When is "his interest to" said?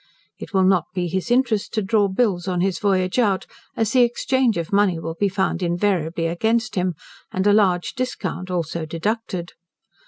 1.07-1.83